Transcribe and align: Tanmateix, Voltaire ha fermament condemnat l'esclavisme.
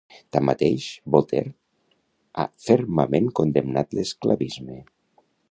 Tanmateix, 0.35 0.85
Voltaire 1.15 1.51
ha 2.37 2.47
fermament 2.69 3.29
condemnat 3.41 3.95
l'esclavisme. 4.01 4.81